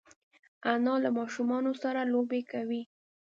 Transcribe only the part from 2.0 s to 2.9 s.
لوبې کوي